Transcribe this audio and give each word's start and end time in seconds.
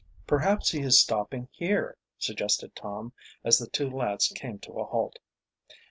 "Perhaps 0.25 0.71
he 0.71 0.79
is 0.79 0.99
stopping 0.99 1.47
here," 1.51 1.95
suggested 2.17 2.75
Tom, 2.75 3.13
as 3.43 3.59
the 3.59 3.67
two 3.69 3.87
lads 3.87 4.29
came 4.35 4.57
to 4.57 4.79
a 4.79 4.83
halt. 4.85 5.19